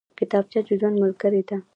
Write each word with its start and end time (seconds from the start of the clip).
کتابچه 0.19 0.59
د 0.67 0.67
ژوند 0.79 0.99
ملګرې 1.03 1.41
ده 1.47 1.57